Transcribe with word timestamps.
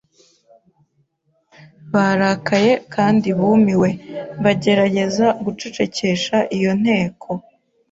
Barakaye 1.93 2.71
kandi 2.93 3.27
bumiwe, 3.37 3.89
bagerageza 4.43 5.27
gucecekesha 5.43 6.35
iyo 6.57 6.71
nteko 6.81 7.29